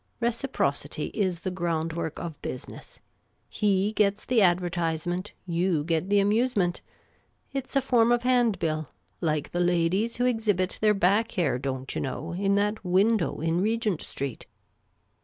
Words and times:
Reciprocity 0.19 1.11
is 1.13 1.41
the 1.41 1.51
groundwork 1.51 2.17
of 2.17 2.41
business. 2.41 2.99
He 3.47 3.91
gets 3.93 4.25
the 4.25 4.41
advertisement; 4.41 5.31
you 5.45 5.83
get 5.83 6.09
the 6.09 6.19
amusement. 6.19 6.81
It 7.53 7.69
's 7.69 7.75
a 7.75 7.83
form 7.83 8.11
of 8.11 8.23
handbill. 8.23 8.89
Like 9.21 9.51
the 9.51 9.59
ladies 9.59 10.15
who 10.15 10.25
exhibit 10.25 10.79
their 10.81 10.95
back 10.95 11.33
hair, 11.33 11.59
don't 11.59 11.93
you 11.93 12.01
know, 12.01 12.31
in 12.33 12.55
that 12.55 12.83
window 12.83 13.41
in 13.41 13.61
Regent 13.61 14.01
Street." 14.01 14.47